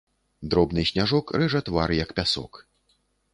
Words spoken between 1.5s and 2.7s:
твар як пясок.